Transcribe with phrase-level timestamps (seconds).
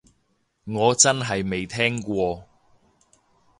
[0.63, 2.45] 我真係未聽過